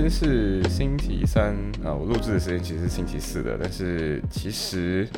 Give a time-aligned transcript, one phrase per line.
[0.00, 1.52] 今天是星期三
[1.84, 5.08] 啊，我录制的时间其实是星期四的，但是其实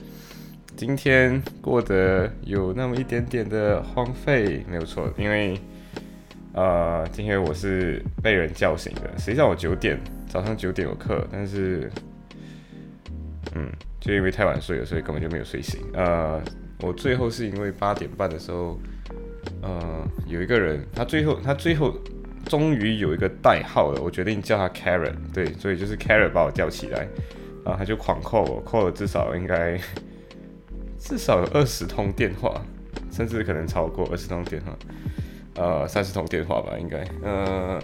[0.75, 5.61] 今天过得有那么一点点的荒废，没有错，因为
[6.55, 11.93] 呃，今天我是被人叫醒的，实际上我九点早上九点有课，但是
[13.55, 15.79] 嗯，就因为太晚睡了，所以根本就没有睡醒。
[15.93, 16.43] 呃，
[16.81, 18.81] 我最后是因为八点半的时候，
[19.61, 21.95] 呃，有一个人，他最后他最后。
[22.51, 25.15] 终于有一个代号了，我决定叫他 Karen。
[25.33, 27.07] 对，所以就是 Karen 把我叫起来，
[27.65, 29.79] 然后他就狂 call 我，call 了至少应该
[30.99, 32.61] 至少有二十通电话，
[33.13, 34.77] 甚至可能超过二十通电话，
[35.55, 37.07] 呃，三十通电话吧，应该。
[37.23, 37.81] 呃，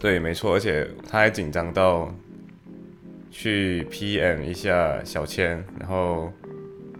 [0.00, 2.10] 对，没错，而且他还紧张到
[3.30, 6.32] 去 PM 一下小千，然后，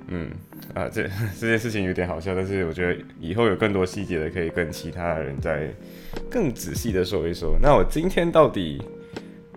[0.09, 0.31] 嗯。
[0.75, 1.03] 啊，这
[1.39, 5.69] 这件事情有点好笑，但是我觉得以后有更多细节的可以跟其他人再
[6.31, 7.57] 更仔细的说一说。
[7.61, 8.81] 那我今天到底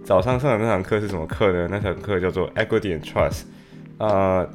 [0.04, 1.68] 早上上的那堂课是什么课呢？
[1.70, 3.44] 那堂课叫做 Equity and Trust。
[4.00, 4.46] 啊，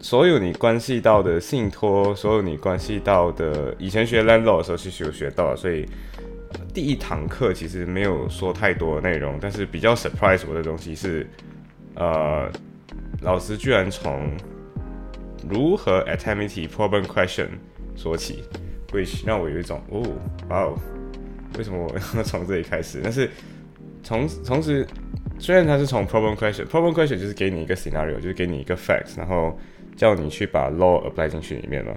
[0.00, 5.86] 所有你关系到的信托，所有你关系到的，以前学 Land Law 的时候其实有学到，所以
[6.72, 11.26] 第一堂课其实没有说太多内容，但是比较 surprise 我的东西是，
[11.94, 12.50] 呃，
[13.20, 14.30] 老师居然从
[15.48, 17.48] 如何 attempt problem question
[17.94, 18.44] 说起
[18.92, 20.02] ，which 让我有一种哦，
[20.48, 20.78] 哇哦，
[21.58, 23.00] 为什么我要从这里开始？
[23.02, 23.28] 但是
[24.02, 24.86] 从同时，
[25.38, 29.58] 虽然它是从 problem question，problem question 就是给你一个 scenario，就是给你一个 facts，然后
[29.96, 31.94] 叫你去把 law apply 进去里面了。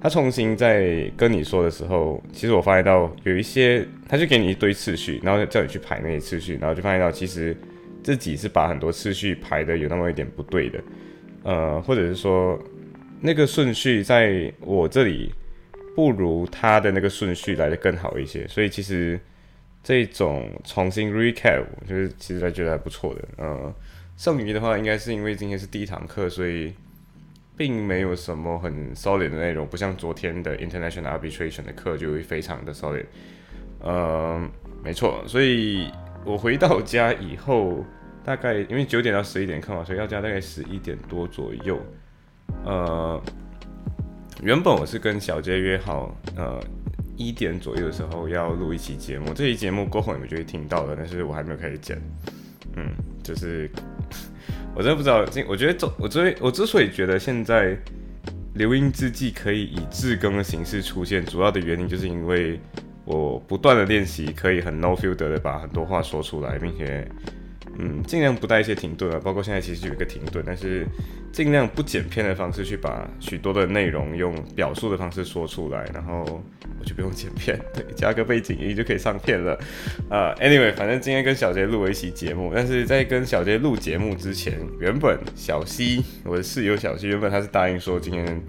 [0.00, 7.56] 他重新在跟你说的时候，其实我发现到有一些，他就给你一堆次序，然后叫你去排那些次序，然后就发现到其实
[8.02, 10.80] 自己是把很多次序排的有那么一点不对的，
[11.44, 12.58] 呃，或者是说。
[13.20, 15.32] 那个顺序在我这里
[15.96, 19.18] 不如他的那个顺序来的更好一些，所以其实
[19.82, 23.28] 这种重新 recap，就是其实还觉得还不错的。
[23.38, 23.74] 呃，
[24.16, 26.74] 剩余的话应该是因为今天是第一堂课，所以
[27.56, 33.06] 并没有什么很 solid 的内容，不像昨天的 international arbitration 的课就会非常的 solid。
[33.80, 34.42] 呃，
[34.82, 35.90] 没错，所以
[36.24, 37.84] 我回到家以后，
[38.24, 41.80] 大概因为九点到十一点课嘛，所以要加大概十一点多左右。
[42.64, 43.22] 呃，
[44.42, 46.58] 原本我是跟小杰约好，呃，
[47.16, 49.34] 一点左右的时候要录一期节目。
[49.34, 52.00] 这期节目过后你们就会听到了，但是我还没有开始剪。
[52.76, 52.90] 嗯，
[53.22, 53.70] 就是
[54.74, 57.76] 我真的不知道，今我觉得，我之我之所以觉得现在
[58.54, 62.58] 留音之际可以以自更的形式出现，主要的原因就是因为
[63.04, 67.06] 我不断的练习，可以很 no filter 的把很多话说出来，并且。
[67.78, 70.86] 嗯，尽量不带一些停顿啊，包括现在其实有一个停顿，但是
[71.32, 76.24] 尽量不剪片的方式去把许多的内容用表述的方式说出来，然后
[76.78, 79.58] 我就不用剪片， 对，加个背景音就可以上片了。
[80.08, 88.40] 啊， anyway，反正今天跟小杰录了一期节目，但是在跟小杰录节目之前，原本小西我的室友小西原本他是答应说今天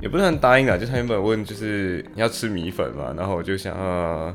[0.00, 4.34] 也不算答应的，就他原本问就是要吃米粉嘛，然后我就想啊。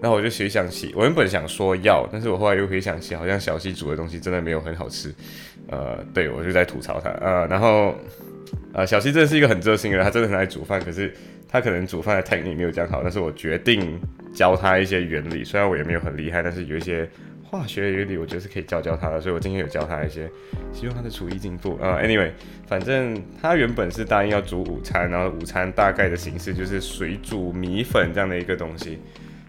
[0.00, 5.12] 然后我就回想起，我原本想说要，但是我后来又回想起，好像小西煮的东西真的没有很好吃。
[5.68, 7.10] 呃，对我就在吐槽他。
[7.20, 7.94] 呃，然后，
[8.72, 11.12] 呃，小西真的是一个很热心的人，他真的很爱煮饭，可是
[11.48, 13.02] 他可能煮饭的 technique 没有讲好。
[13.02, 14.00] 但是我决定
[14.32, 17.06] 教他一些原理，虽然我也没有很厉害，但是有一些
[17.42, 19.20] 化学原理，我觉得是可以教教他的。
[19.20, 20.30] 所以我今天有教他一些，
[20.72, 21.76] 希望他的厨艺进步。
[21.82, 22.30] 呃，anyway，
[22.66, 29.00] 反正他原本是答应要煮午餐，然后午餐大概的形式就是水煮米粉这样的一个东西。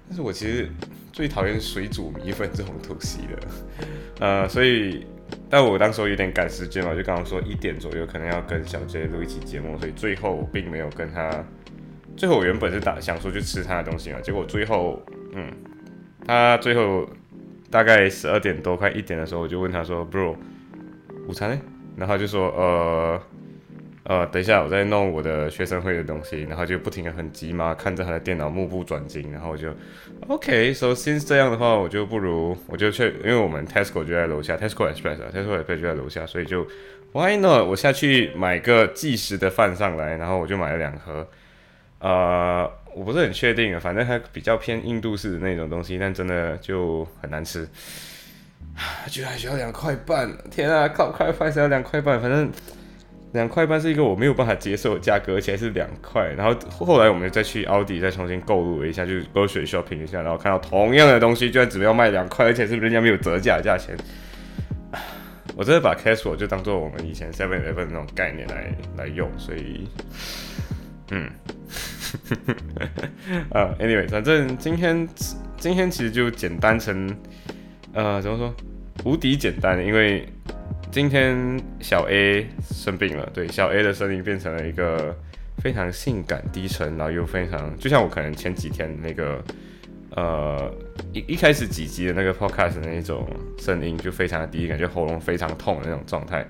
[0.09, 0.67] 但是我其实
[1.13, 3.39] 最讨厌水煮米粉这种东西的，
[4.19, 5.05] 呃，所以，
[5.47, 11.45] 但我当时有点赶时间嘛，就刚刚说一点左右可能要跟小 J 录一期节目，所以最后我并没有跟他。
[12.17, 14.99] 最后我原本是打想说去吃他的东西嘛，结果最后，
[15.35, 15.51] 嗯，
[16.25, 17.07] 他最后
[17.69, 20.35] 大概十二点多快一点的时候，我就问他说，Bro，
[21.27, 21.61] 午餐呢？
[21.95, 23.21] 然后他就说，呃。
[24.03, 29.71] 呃，等一下，我在弄我的学生会的东西，然后就不停的很急嘛，看着他的电脑目不转睛，然后我就
[30.27, 36.65] ，OK，so since 这样的话，我就不如我就去，因为我们 Tesco 就在楼下，Tesco Express 啊，Tesco Express 就在楼下，所以就
[37.11, 37.67] Why not？
[37.67, 41.27] 我下去买个即食的饭上来，然后我就买了两盒，
[41.99, 47.67] 呃，我不是很确定啊，反正它比较偏印度式的那种东西，但真的就很难吃。
[49.09, 50.31] 居然还需要两块半！
[50.49, 52.49] 天啊，靠，快快才要两块半，反正
[53.33, 56.33] 两块半是一个我没有办法接受的价格，而且还是两块。
[56.37, 63.95] 然后后来我们再去奥迪再重新购入了一下，就是勾水 shopping 一下，然后看到同样的东西居然只要卖两块，而且是人家没有折价价钱。
[65.55, 69.89] 我真的把 casual 就当做我们以前 Seven Eleven 那种概念来来用，所以，
[71.11, 71.29] 嗯，
[73.51, 75.07] 啊，Anyway，反正今天
[75.57, 77.13] 今天其实就简单成，
[77.93, 78.55] 呃，怎么说，
[79.03, 80.25] 无敌简单，因为
[80.91, 85.15] 今天小 A 生病了，对，小 A 的声音变成了一个
[85.59, 89.43] 非常性感低沉，然后又非常，就像我可能前几天那个。
[90.15, 90.73] 呃，
[91.13, 96.43] 一一开始几集的那个 podcast 那种声音就非常的低，感觉喉咙非常痛的那种状态。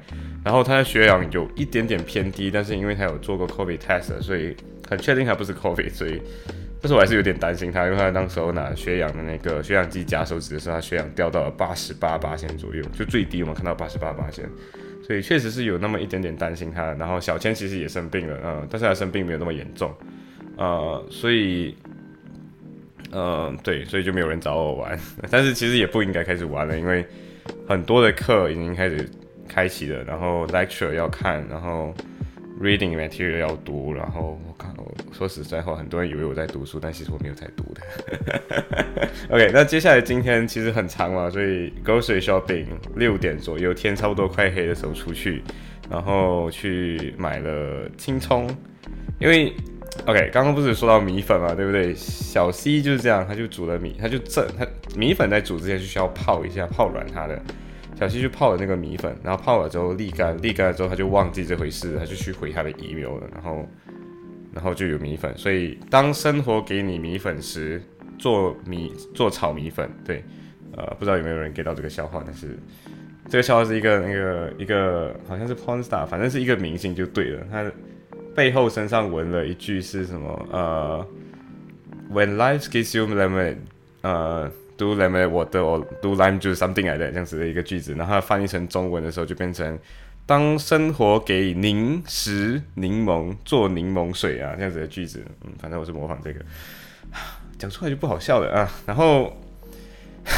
[0.45, 4.55] 然后他的血氧有一点点偏低，但是因为他有做过 COVID test，所以
[4.89, 6.21] 很确定他不是 COVID，所以，
[6.81, 14.49] 但是我还是有点担心他，因为他当时候拿血氧的那个血氧机夹手指的时候，他血氧掉到了八十八八千左右，就最低我们看到八十八八千，
[15.05, 16.93] 所以确实是有那么一点点担心他。
[16.93, 19.93] 然后小千其实也生病了，嗯，但是他生病没有那么严重，
[20.57, 21.75] 呃，所以。
[23.11, 24.99] 嗯，对，所以就没有人找我玩，
[25.31, 27.03] 但是其实也不应该开始玩了，因为
[27.67, 29.09] 很多的课已经开始
[29.47, 31.91] 开启了，然后 lecture 要看，然后
[32.59, 34.73] reading material 要读，然后我靠，
[35.11, 37.81] 说实在话，很多人以为我在读书，但其实我没有在读的。
[39.29, 42.65] OK，那接下来今天其实很长嘛，所以 grocery shopping
[42.95, 45.41] 六点左右，天差不多快黑的时候出去，
[45.89, 48.49] 然后去买了青葱，
[49.19, 49.53] 因为。
[50.05, 51.93] OK，刚刚不是说到米粉嘛，对不对？
[51.95, 54.65] 小 C 就是这样，他就煮了米，他就这他
[54.95, 57.41] 米粉在煮之前就需要泡一下，泡软它的。
[57.99, 63.67] 小 C 就泡了那个米粉，然后泡了之后沥干，沥干了之后他就忘记这回事，他就去回他的 email 了，然后
[64.53, 65.37] 然后就有米粉。
[65.37, 67.81] 所以当生活给你米粉时，
[68.17, 70.23] 做米做炒米粉，对，
[70.77, 72.57] 呃，不知道有没有人 get 到这个笑话，但是
[73.27, 77.69] 这个笑话是一个那个一个好像是 porn star，反正是一个明星就对了，他。
[78.35, 80.47] 背后身上纹了一句是什么？
[80.49, 81.05] 呃
[82.09, 83.57] ，When life gives you lemon，
[84.01, 84.49] 呃
[84.79, 89.77] ，do lemon water or do lime juice something like that 这样子的一个句子，然后翻译成中文的时候就变成
[90.25, 95.23] 当生活给凝食柠檬做柠檬水啊这样子的句子。
[95.43, 96.39] 嗯，反正我是模仿这个，
[97.59, 98.71] 讲出来就不好笑了啊。
[98.85, 99.35] 然后，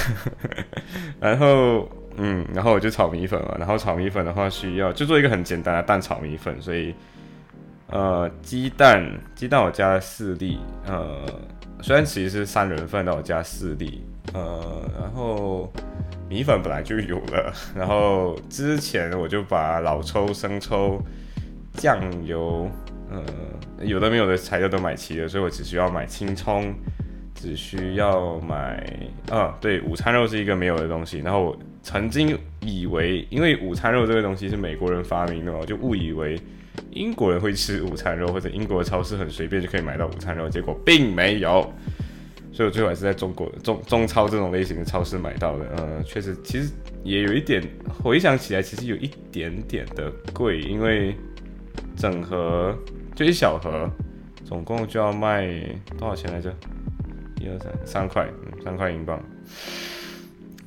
[1.21, 3.55] 然后，嗯，然后我就炒米粉嘛。
[3.59, 6.93] 然后炒米粉的话需要就做一个很简单的蛋炒米粉，所以。
[7.93, 9.05] 呃，鸡蛋，
[9.35, 10.57] 鸡蛋我加了四粒，
[10.87, 11.25] 呃，
[11.81, 15.71] 虽然其实是三人份，但我加四粒，呃，然后
[16.29, 21.01] 米粉本来就有了，然后之前我就把老抽、生抽、
[21.73, 22.69] 酱油，
[23.09, 23.23] 呃，
[23.83, 26.73] 有的没有的材料都买齐了，所以我只需要买青葱，
[27.33, 28.87] 只需要买，
[29.31, 36.39] 啊，对，午餐肉是一个没有的东西，然后我曾经以为，因为午餐肉这个东西是美国人发明的，我就误以为。
[36.89, 41.61] 英国人会吃午餐肉，或者英国的超市很随便就可以买到午餐肉，结果并没有，
[42.51, 45.65] 所以我最后还是在中国中中超这种类型的超市买到的。
[45.77, 46.69] 呃，确实，其实
[47.03, 47.63] 也有一点
[48.03, 51.15] 回想起来，其实有一点点的贵，因为
[51.95, 52.75] 整盒
[53.15, 53.89] 就一小盒，
[54.43, 55.47] 总共就要卖
[55.97, 56.53] 多少钱来着？
[57.39, 59.19] 一二三，三块，嗯三块英镑。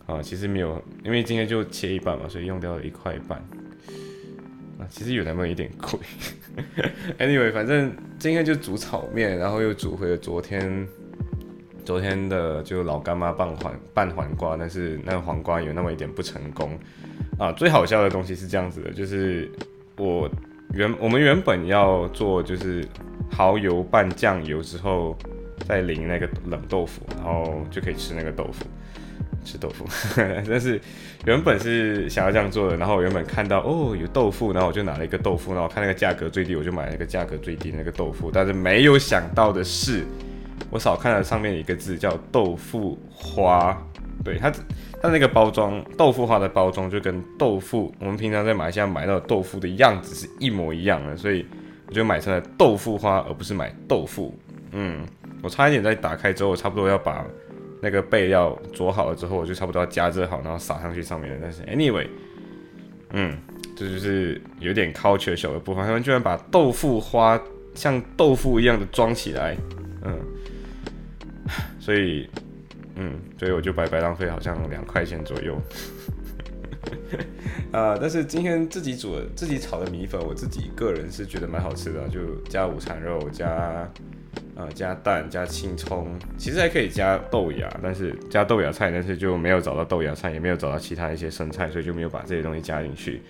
[0.07, 3.43] 啊，其实没有，因为今天就切一半嘛，所以用掉了一块半。
[4.89, 5.99] 其实有那么一点贵。
[7.19, 10.87] Anyway，反正今天就煮炒面，然后又煮回了昨天
[11.85, 16.79] 昨天的就老干妈拌黄拌黄瓜，但是那个黄瓜有那么一点不成功。
[17.39, 19.51] 啊，最好笑的东西是这样子的，就是
[19.97, 20.31] 我
[20.73, 22.87] 原我们原本要做就是
[23.31, 25.17] 蚝油拌酱油之后
[25.67, 28.65] 再淋那个冷豆腐，然后就可以吃那个豆腐。
[29.45, 29.85] 吃豆腐，
[30.49, 30.81] 但是
[31.27, 32.77] 原本是想要这样做的。
[32.77, 38.31] 然后我原本看到哦有豆腐，然后我就拿了一个豆腐，然后看那个价格最低，我就买了一个价格最低那个豆腐。
[38.33, 40.05] 但是没有想到的是，
[40.71, 43.77] 我少看了上面一个字叫豆腐花。
[44.25, 44.51] 对它，
[45.03, 51.45] 它那个包装豆腐花的包装就跟豆腐我们平常在马来西亚买到豆腐的样子是一模一样的，所以
[51.89, 54.35] 我就买成了豆腐花，而不是买豆腐。
[54.71, 55.05] 嗯，
[55.43, 57.25] 我差一点在打开之后，我差不多要把。
[57.81, 61.39] 那个背要煮好了之后，我就差不多要加热好，然后撒上去上面的。
[61.43, 62.07] 但是，anyway，
[63.11, 63.37] 嗯，
[63.77, 65.85] 这就是有点 culture 小的部分。
[65.85, 67.39] 他们居然把豆腐花
[67.75, 69.57] 像豆腐一样的装起来，
[70.03, 70.19] 嗯，
[71.79, 72.29] 所以，
[72.95, 75.61] 嗯，所以我就白白浪费好像两块钱左右。
[77.71, 83.87] 啊，但是今天自己煮的、自己炒的米粉，我自己个人是觉得蛮好吃的，就加午餐肉加。
[84.57, 93.21] 呃，加蛋，加青葱，其实还可以加豆芽，但是加豆芽菜，但是就没有找到豆芽菜，也没有找到其他一些生菜，所以就没有把这些东西加进去。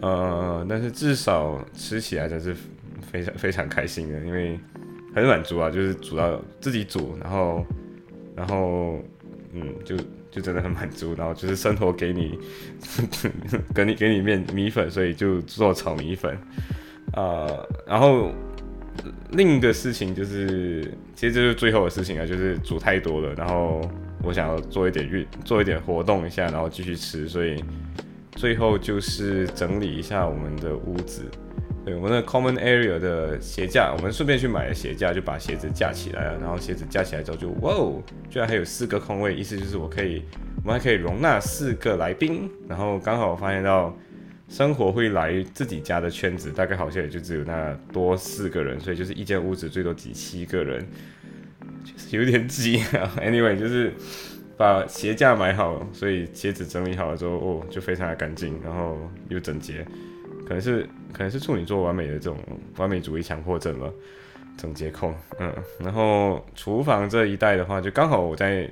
[0.00, 2.52] 呃，但是至少吃起来真是
[3.00, 4.58] 非常非常开心的，因为
[5.14, 7.64] 很满足啊，就是煮到自己煮，然后，
[8.34, 8.98] 然后，
[9.52, 9.96] 嗯，就
[10.32, 12.36] 就真的很满足，然后就是生活给你，
[13.72, 16.36] 给你给你面米粉，所以就做炒米粉，
[17.12, 18.32] 呃，然后。
[19.30, 20.82] 另一个事情就是，
[21.14, 23.80] 其实这是最后的事情啊，就是煮太多了，然后
[24.22, 27.62] 我想要做一点运，做一点活动一下，然后继续吃，所以
[28.32, 31.22] 最后就是整理一下我们的屋子。
[31.84, 36.38] 对，我们的 common area 的鞋架，我们顺便去买了鞋架，就把鞋子架起来了。
[36.40, 40.22] 然后鞋子架起来之后，就哇哦，居然还有四个空位，意思就是我可以，
[40.64, 42.50] 我们还可以容纳四个来宾。
[42.68, 43.96] 然后刚好发现到。
[44.48, 50.86] 生活会来自己家的圈子，大概好像也就只有那多四个人，所以就是一间屋子最多挤七个人，
[51.84, 53.12] 就是有点挤啊。
[53.18, 53.92] Anyway，就是
[54.56, 58.96] 把鞋架买好，所以鞋子整理好了之后，哦，就非常的干净，然后
[59.28, 59.84] 又整洁。
[60.46, 62.38] 可能是可能是处女座完美的这种
[62.76, 63.90] 完美主义强迫症吧，
[64.56, 65.12] 整洁控。
[65.40, 68.70] 嗯，然后厨房这一带的话，就刚好我在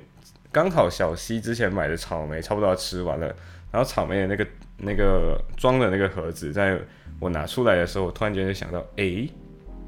[0.55, 3.27] 刚好小溪之前买的草莓差不多要吃完了，
[3.73, 4.47] 然后草莓的那个。
[4.77, 6.77] 那个装的那个盒子，在
[7.17, 9.25] 我拿出来的时候，我突然间就想到，哎，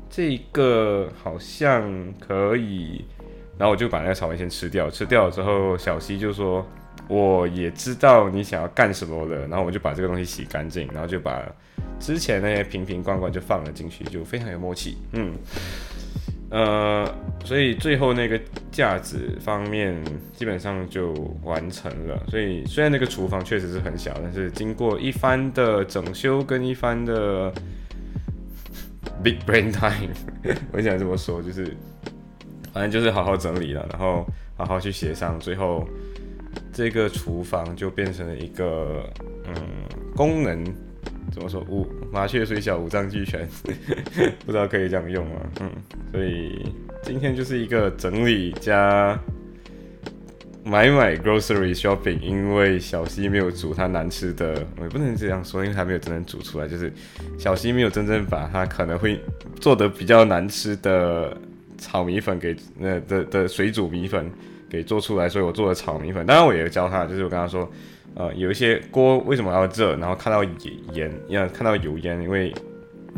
[0.09, 1.83] 这个好像
[2.25, 3.03] 可以，
[3.57, 4.89] 然后我就把那个草莓先吃掉。
[4.89, 6.65] 吃掉了之后，小西就说，
[7.09, 11.43] 我也知道你想要干什么了，然后我就把这个东西洗干净，然后就把
[11.99, 15.33] 之前那些瓶瓶罐罐就放了进去，就非常有默契，嗯。
[16.49, 18.39] 呃，所以最后那个
[18.77, 19.95] 架子方面
[20.35, 22.23] 基本上就完成了。
[22.29, 27.51] 所以虽然那个厨房确实是很小，但是经过一番的整修跟一番的
[29.23, 30.13] big brain time，
[30.71, 31.75] 我想这么说，就是
[32.71, 34.23] 反正就是好好整理了，然后
[34.55, 35.83] 好好去协商，最后
[36.71, 39.11] 这个厨房就变成了一个
[39.47, 39.55] 嗯
[40.15, 40.63] 功能。
[41.37, 41.61] 怎么说？
[41.69, 43.47] 五麻雀虽小，五脏俱全，
[44.43, 45.35] 不知道可以这样用吗？
[45.59, 45.71] 嗯，
[46.11, 49.15] 所以今天就是一个整理加
[50.63, 56.91] 买买 grocery shopping，因为小西没有煮他难吃的，我也不能这样说，因为他没有真正煮出来，就是
[57.37, 59.19] 小西没有真正把他可能会
[59.59, 61.37] 做的比较难吃的
[61.77, 64.31] 炒米粉给那的的水煮米粉
[64.67, 66.25] 给做出来，所以我做了炒米粉。
[66.25, 67.71] 当然，我也教他，就是我跟他说。
[68.17, 69.95] 呃，有一些锅为什么要热？
[69.97, 70.43] 然后看到
[70.91, 72.51] 盐，要看到油烟，因为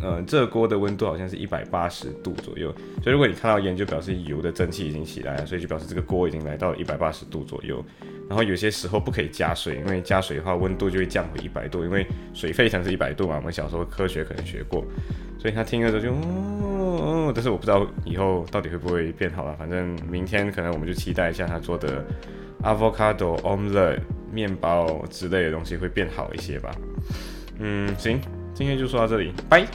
[0.01, 2.70] 呃，这锅的温度好像是一百八十度左右，
[3.01, 7.84] 所以如果你看到烟，就表示油的蒸汽已经起来了，所以就表示这个锅已经来到一百八十度左右。
[8.27, 14.84] 然后有些时候不可以加水，因为加水的话温度就会降回一百度，因为水沸腾是一百度嘛，我们小时候科学可能学过，
[15.39, 22.06] 所以他听了之后就哦，但是我不知道以后到底会不会变好了，反正明天可能我们就期待一下他做的
[22.63, 24.01] avocado omelette。
[24.32, 26.76] 面包之类的东西会变好一些吧。
[27.60, 28.20] 嗯，行，
[28.54, 29.66] 今天就说到这里，拜。